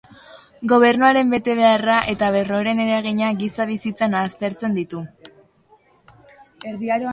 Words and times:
Gobernuaren 0.69 1.33
betebeharra 1.33 1.97
eta 2.13 2.31
berorren 2.37 2.81
eragina 2.87 3.29
giza 3.43 3.69
bizitzan 3.73 4.19
aztertzen 4.23 4.81
ditu. 4.81 5.05